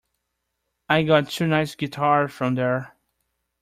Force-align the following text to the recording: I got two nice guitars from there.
I 0.89 1.03
got 1.03 1.29
two 1.29 1.45
nice 1.45 1.75
guitars 1.75 2.31
from 2.33 2.55
there. 2.55 2.95